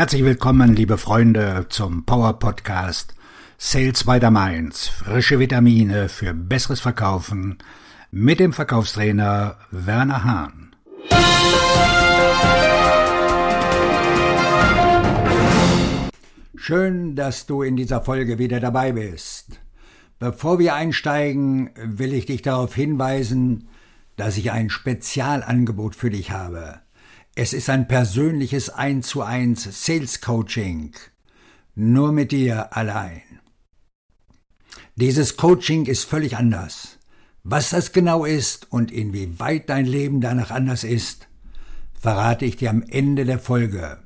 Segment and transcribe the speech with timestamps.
[0.00, 3.14] Herzlich willkommen, liebe Freunde, zum Power Podcast
[3.58, 4.88] Sales by the Mainz.
[4.88, 7.58] Frische Vitamine für besseres Verkaufen
[8.10, 10.74] mit dem Verkaufstrainer Werner Hahn.
[16.56, 19.60] Schön, dass du in dieser Folge wieder dabei bist.
[20.18, 23.68] Bevor wir einsteigen, will ich dich darauf hinweisen,
[24.16, 26.80] dass ich ein Spezialangebot für dich habe.
[27.36, 30.92] Es ist ein persönliches 1 zu 1 Sales Coaching.
[31.76, 33.22] Nur mit dir allein.
[34.96, 36.98] Dieses Coaching ist völlig anders.
[37.44, 41.28] Was das genau ist und inwieweit dein Leben danach anders ist,
[41.94, 43.98] verrate ich dir am Ende der Folge.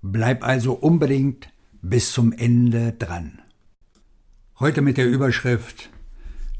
[0.00, 3.42] Bleib also unbedingt bis zum Ende dran.
[4.58, 5.90] Heute mit der Überschrift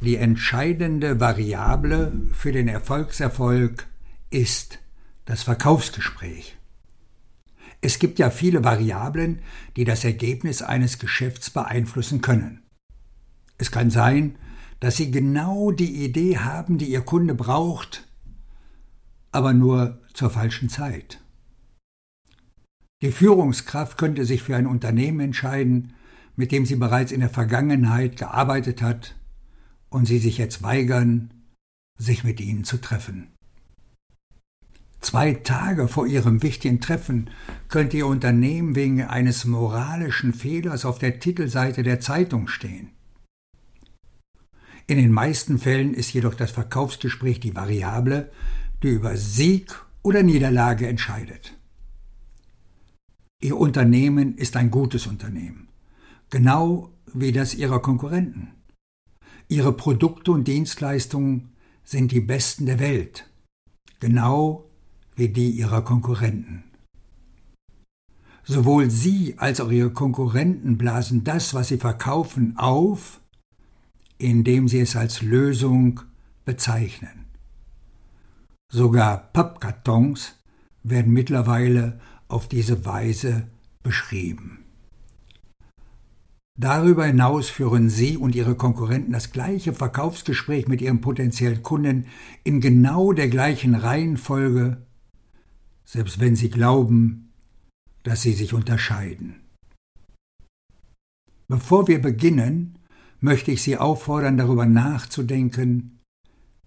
[0.02, 3.86] Die entscheidende Variable für den Erfolgserfolg
[4.30, 4.78] ist
[5.30, 6.58] das Verkaufsgespräch.
[7.80, 9.42] Es gibt ja viele Variablen,
[9.76, 12.64] die das Ergebnis eines Geschäfts beeinflussen können.
[13.56, 14.36] Es kann sein,
[14.80, 18.08] dass Sie genau die Idee haben, die Ihr Kunde braucht,
[19.30, 21.20] aber nur zur falschen Zeit.
[23.00, 25.94] Die Führungskraft könnte sich für ein Unternehmen entscheiden,
[26.34, 29.14] mit dem sie bereits in der Vergangenheit gearbeitet hat
[29.90, 31.32] und sie sich jetzt weigern,
[31.98, 33.32] sich mit ihnen zu treffen.
[35.00, 37.30] Zwei Tage vor ihrem wichtigen Treffen
[37.68, 42.90] könnte ihr Unternehmen wegen eines moralischen Fehlers auf der Titelseite der Zeitung stehen.
[44.86, 48.30] In den meisten Fällen ist jedoch das Verkaufsgespräch die Variable,
[48.82, 51.56] die über Sieg oder Niederlage entscheidet.
[53.40, 55.70] Ihr Unternehmen ist ein gutes Unternehmen
[56.30, 58.52] genau wie das ihrer Konkurrenten.
[59.48, 61.52] Ihre Produkte und Dienstleistungen
[61.84, 63.28] sind die besten der Welt,
[63.98, 64.69] genau
[65.20, 66.64] wie die ihrer Konkurrenten.
[68.42, 73.20] Sowohl sie als auch ihre Konkurrenten blasen das, was sie verkaufen, auf,
[74.16, 76.00] indem sie es als Lösung
[76.46, 77.26] bezeichnen.
[78.72, 80.36] Sogar Pappkartons
[80.82, 83.46] werden mittlerweile auf diese Weise
[83.82, 84.64] beschrieben.
[86.58, 92.06] Darüber hinaus führen Sie und Ihre Konkurrenten das gleiche Verkaufsgespräch mit Ihren potenziellen Kunden
[92.42, 94.86] in genau der gleichen Reihenfolge,
[95.90, 97.32] selbst wenn Sie glauben,
[98.04, 99.40] dass Sie sich unterscheiden.
[101.48, 102.78] Bevor wir beginnen,
[103.20, 105.98] möchte ich Sie auffordern, darüber nachzudenken,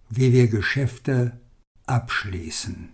[0.09, 1.39] wie wir Geschäfte
[1.85, 2.89] abschließen.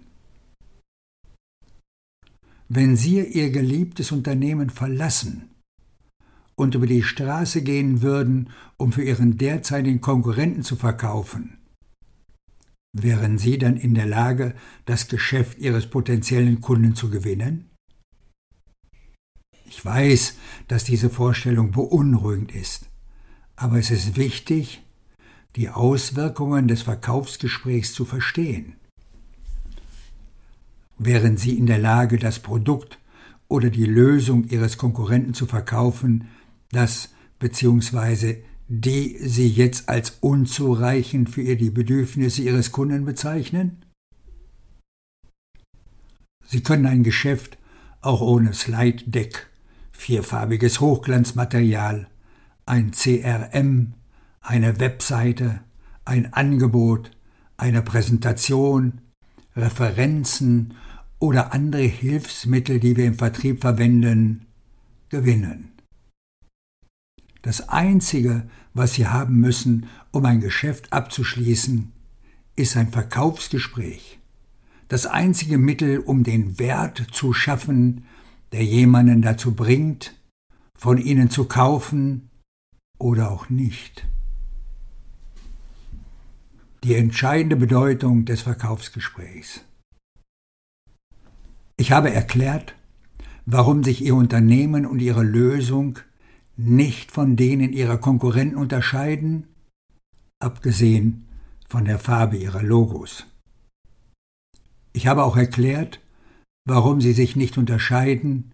[2.68, 5.50] Wenn Sie Ihr geliebtes Unternehmen verlassen,
[6.60, 11.58] und über die Straße gehen würden, um für ihren derzeitigen Konkurrenten zu verkaufen,
[12.94, 14.56] wären Sie dann in der Lage,
[14.86, 17.70] das Geschäft Ihres potenziellen Kunden zu gewinnen?
[19.66, 20.36] Ich weiß,
[20.68, 22.90] dass diese Vorstellung beunruhigend ist,
[23.56, 24.82] aber es ist wichtig,
[25.56, 28.76] die Auswirkungen des Verkaufsgesprächs zu verstehen.
[30.98, 33.00] Wären Sie in der Lage, das Produkt
[33.48, 36.28] oder die Lösung Ihres Konkurrenten zu verkaufen,
[36.72, 38.44] das bzw.
[38.70, 43.84] die Sie jetzt als unzureichend für die Bedürfnisse Ihres Kunden bezeichnen?
[46.46, 47.58] Sie können ein Geschäft
[48.02, 49.48] auch ohne Slide Deck,
[49.92, 52.08] vierfarbiges Hochglanzmaterial,
[52.68, 53.96] ein CRM,
[54.40, 55.62] eine Webseite,
[56.06, 57.12] ein Angebot,
[57.58, 59.02] eine Präsentation,
[59.56, 60.76] Referenzen
[61.18, 64.46] oder andere Hilfsmittel, die wir im Vertrieb verwenden,
[65.10, 65.72] gewinnen.
[67.42, 71.92] Das Einzige, was Sie haben müssen, um ein Geschäft abzuschließen,
[72.56, 74.20] ist ein Verkaufsgespräch.
[74.88, 78.06] Das einzige Mittel, um den Wert zu schaffen,
[78.52, 80.16] der jemanden dazu bringt,
[80.76, 82.30] von Ihnen zu kaufen
[82.98, 84.06] oder auch nicht.
[86.84, 89.62] Die entscheidende Bedeutung des Verkaufsgesprächs.
[91.78, 92.76] Ich habe erklärt,
[93.46, 96.00] warum sich Ihr Unternehmen und Ihre Lösung
[96.60, 99.48] nicht von denen ihrer Konkurrenten unterscheiden,
[100.40, 101.26] abgesehen
[101.70, 103.26] von der Farbe ihrer Logos.
[104.92, 106.02] Ich habe auch erklärt,
[106.68, 108.52] warum sie sich nicht unterscheiden,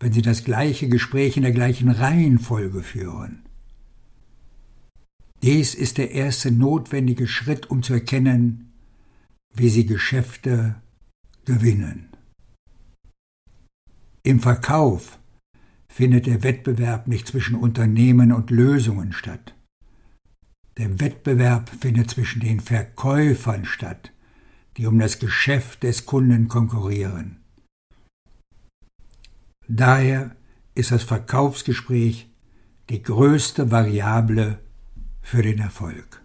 [0.00, 3.42] wenn sie das gleiche Gespräch in der gleichen Reihenfolge führen.
[5.42, 8.72] Dies ist der erste notwendige Schritt, um zu erkennen,
[9.54, 10.74] wie sie Geschäfte
[11.44, 12.08] gewinnen.
[14.24, 15.20] Im Verkauf
[15.96, 19.54] findet der Wettbewerb nicht zwischen Unternehmen und Lösungen statt.
[20.76, 24.12] Der Wettbewerb findet zwischen den Verkäufern statt,
[24.76, 27.38] die um das Geschäft des Kunden konkurrieren.
[29.68, 30.36] Daher
[30.74, 32.28] ist das Verkaufsgespräch
[32.90, 34.58] die größte Variable
[35.22, 36.20] für den Erfolg.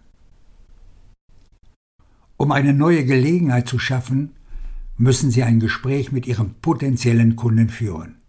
[2.36, 4.32] Um eine neue Gelegenheit zu schaffen,
[4.98, 8.21] müssen Sie ein Gespräch mit Ihrem potenziellen Kunden führen.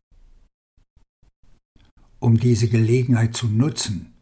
[2.23, 4.13] Um diese Gelegenheit zu nutzen,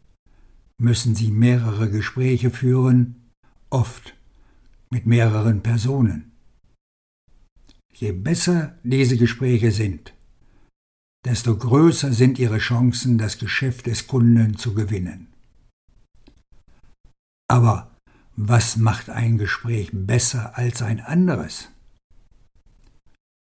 [0.76, 3.30] müssen Sie mehrere Gespräche führen,
[3.70, 4.16] oft
[4.90, 6.32] mit mehreren Personen.
[7.94, 10.14] Je besser diese Gespräche sind,
[11.24, 15.28] desto größer sind Ihre Chancen, das Geschäft des Kunden zu gewinnen.
[17.48, 17.94] Aber
[18.34, 21.68] was macht ein Gespräch besser als ein anderes?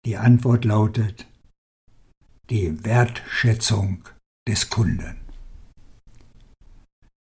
[0.03, 1.27] Die Antwort lautet
[2.49, 4.09] die Wertschätzung
[4.47, 5.17] des Kunden.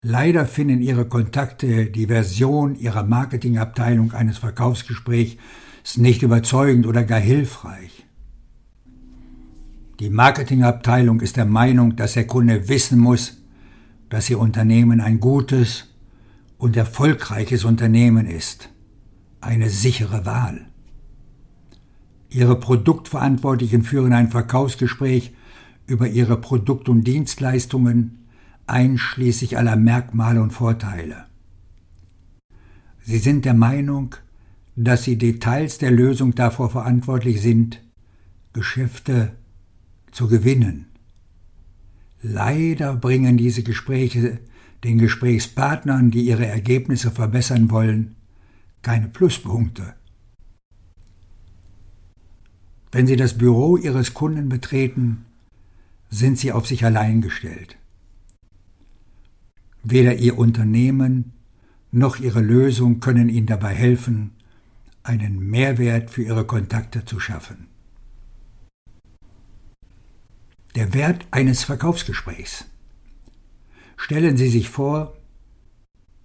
[0.03, 5.37] Leider finden Ihre Kontakte die Version Ihrer Marketingabteilung eines Verkaufsgesprächs
[5.97, 8.07] nicht überzeugend oder gar hilfreich.
[9.99, 13.39] Die Marketingabteilung ist der Meinung, dass der Kunde wissen muss,
[14.11, 15.95] dass Ihr Unternehmen ein gutes
[16.59, 18.69] und erfolgreiches Unternehmen ist,
[19.41, 20.67] eine sichere Wahl.
[22.31, 25.33] Ihre Produktverantwortlichen führen ein Verkaufsgespräch
[25.87, 28.27] über Ihre Produkt- und Dienstleistungen,
[28.67, 31.27] einschließlich aller Merkmale und Vorteile.
[33.03, 34.17] Sie sind der Meinung,
[34.75, 37.83] dass Sie Details der Lösung davor verantwortlich sind,
[38.53, 39.33] Geschäfte
[40.11, 40.87] zu gewinnen.
[42.23, 44.41] Leider bringen diese Gespräche
[44.83, 48.17] den Gesprächspartnern, die ihre Ergebnisse verbessern wollen,
[48.83, 49.95] keine Pluspunkte.
[52.93, 55.26] Wenn Sie das Büro Ihres Kunden betreten,
[56.11, 57.77] sind Sie auf sich allein gestellt.
[59.83, 61.33] Weder Ihr Unternehmen
[61.93, 64.33] noch Ihre Lösung können Ihnen dabei helfen,
[65.03, 67.69] einen Mehrwert für Ihre Kontakte zu schaffen.
[70.75, 72.67] Der Wert eines Verkaufsgesprächs.
[73.97, 75.17] Stellen Sie sich vor,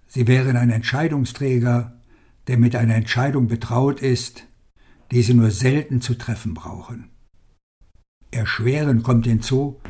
[0.06, 1.98] Sie wären ein Entscheidungsträger,
[2.48, 4.46] der mit einer Entscheidung betraut ist,
[5.10, 7.08] die Sie nur selten zu treffen brauchen.
[8.32, 9.80] Erschwerend kommt hinzu,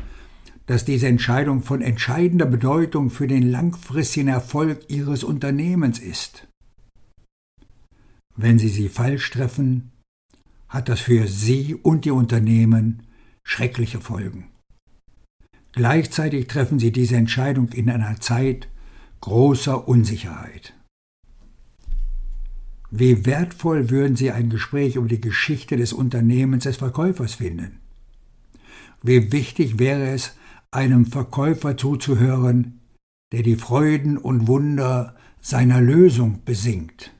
[0.67, 6.47] dass diese Entscheidung von entscheidender Bedeutung für den langfristigen Erfolg Ihres Unternehmens ist.
[8.35, 9.91] Wenn Sie sie falsch treffen,
[10.69, 13.03] hat das für Sie und Ihr Unternehmen
[13.43, 14.49] schreckliche Folgen.
[15.73, 18.67] Gleichzeitig treffen sie diese Entscheidung in einer Zeit
[19.21, 20.73] großer Unsicherheit.
[22.91, 27.79] Wie wertvoll würden Sie ein Gespräch über die Geschichte des Unternehmens des Verkäufers finden?
[29.03, 30.35] Wie wichtig wäre es,
[30.71, 32.79] einem Verkäufer zuzuhören,
[33.33, 37.13] der die Freuden und Wunder seiner Lösung besingt?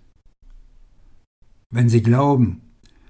[1.70, 2.62] Wenn Sie glauben,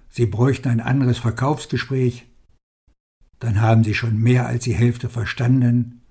[0.10, 2.26] Sie bräuchten ein anderes Verkaufsgespräch,
[3.38, 6.02] dann haben Sie schon mehr als die Hälfte verstanden,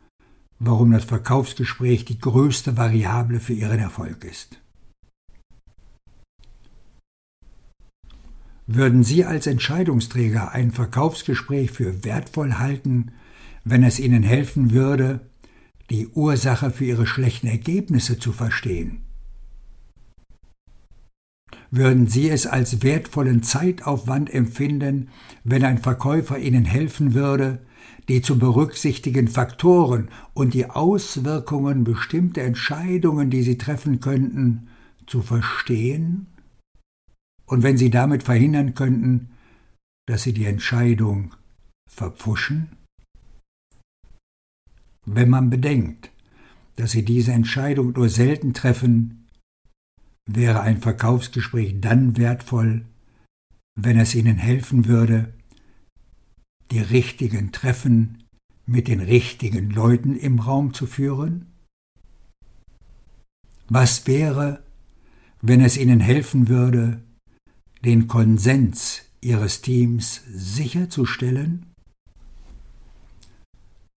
[0.60, 4.61] warum das Verkaufsgespräch die größte Variable für Ihren Erfolg ist.
[8.66, 13.12] Würden Sie als Entscheidungsträger ein Verkaufsgespräch für wertvoll halten,
[13.64, 15.20] wenn es Ihnen helfen würde,
[15.90, 19.02] die Ursache für Ihre schlechten Ergebnisse zu verstehen?
[21.70, 25.08] Würden Sie es als wertvollen Zeitaufwand empfinden,
[25.42, 27.60] wenn ein Verkäufer Ihnen helfen würde,
[28.08, 34.68] die zu berücksichtigen Faktoren und die Auswirkungen bestimmter Entscheidungen, die Sie treffen könnten,
[35.06, 36.26] zu verstehen?
[37.52, 39.28] Und wenn Sie damit verhindern könnten,
[40.08, 41.34] dass Sie die Entscheidung
[41.86, 42.78] verpfuschen?
[45.04, 46.10] Wenn man bedenkt,
[46.76, 49.28] dass Sie diese Entscheidung nur selten treffen,
[50.24, 52.86] wäre ein Verkaufsgespräch dann wertvoll,
[53.78, 55.34] wenn es Ihnen helfen würde,
[56.70, 58.24] die richtigen Treffen
[58.64, 61.52] mit den richtigen Leuten im Raum zu führen?
[63.68, 64.62] Was wäre,
[65.42, 67.02] wenn es Ihnen helfen würde,
[67.84, 71.66] den Konsens Ihres Teams sicherzustellen?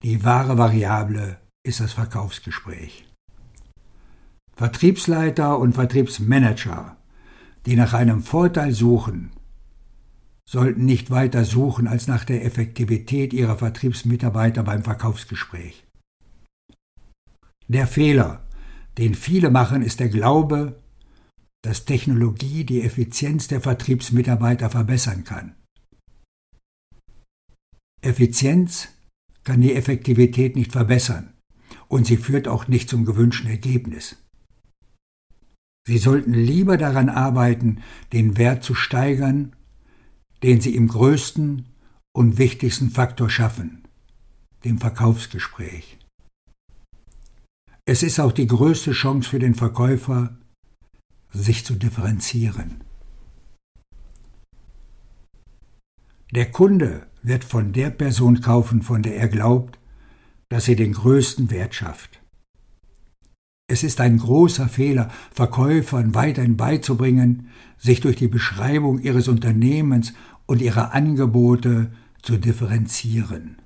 [0.03, 3.05] Die wahre Variable ist das Verkaufsgespräch.
[4.55, 6.97] Vertriebsleiter und Vertriebsmanager,
[7.65, 9.31] die nach einem Vorteil suchen,
[10.47, 15.83] sollten nicht weiter suchen als nach der Effektivität ihrer Vertriebsmitarbeiter beim Verkaufsgespräch.
[17.67, 18.43] Der Fehler,
[18.97, 20.79] den viele machen, ist der Glaube,
[21.65, 25.55] dass Technologie die Effizienz der Vertriebsmitarbeiter verbessern kann.
[28.01, 28.89] Effizienz
[29.43, 31.33] kann die Effektivität nicht verbessern
[31.87, 34.15] und sie führt auch nicht zum gewünschten Ergebnis.
[35.87, 37.81] Sie sollten lieber daran arbeiten,
[38.13, 39.55] den Wert zu steigern,
[40.43, 41.65] den Sie im größten
[42.13, 43.87] und wichtigsten Faktor schaffen,
[44.63, 45.97] dem Verkaufsgespräch.
[47.85, 50.37] Es ist auch die größte Chance für den Verkäufer,
[51.35, 52.81] sich zu differenzieren.
[56.31, 59.79] Der Kunde wird von der Person kaufen, von der er glaubt,
[60.49, 62.21] dass sie den größten Wert schafft.
[63.67, 70.13] Es ist ein großer Fehler, Verkäufern weiterhin beizubringen, sich durch die Beschreibung ihres Unternehmens
[70.45, 73.57] und ihrer Angebote zu differenzieren.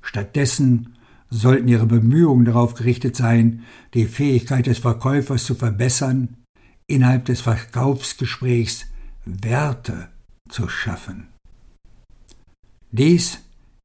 [0.00, 0.96] Stattdessen
[1.32, 6.36] sollten ihre Bemühungen darauf gerichtet sein, die Fähigkeit des Verkäufers zu verbessern,
[6.86, 8.84] innerhalb des Verkaufsgesprächs
[9.24, 10.08] Werte
[10.50, 11.28] zu schaffen.
[12.90, 13.38] Dies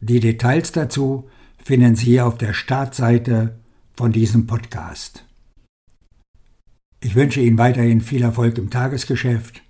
[0.00, 1.28] Die Details dazu
[1.64, 3.58] finden Sie auf der Startseite
[3.94, 5.24] von diesem Podcast.
[7.00, 9.62] Ich wünsche Ihnen weiterhin viel Erfolg im Tagesgeschäft.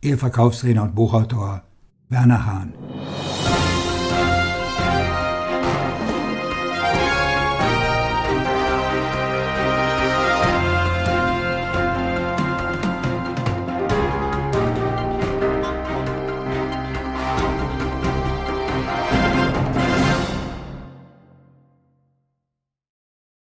[0.00, 1.62] Ihr Verkaufstrainer und Buchautor
[2.08, 2.72] Werner Hahn.